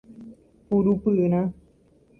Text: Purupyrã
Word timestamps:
Purupyrã 0.67 1.41